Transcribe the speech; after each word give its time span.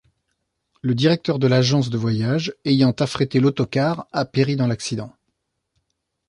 Le 0.81 0.95
directeur 0.95 1.37
de 1.37 1.45
l'agence 1.45 1.91
de 1.91 1.97
voyage 1.99 2.55
ayant 2.65 2.89
affrété 2.89 3.39
l'autocar 3.39 4.07
a 4.11 4.25
péri 4.25 4.55
dans 4.55 4.65
l'accident. 4.65 5.13